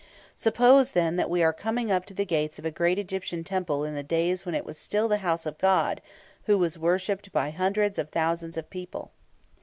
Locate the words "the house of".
5.07-5.57